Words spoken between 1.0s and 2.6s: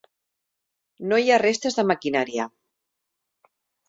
No hi ha restes de maquinària.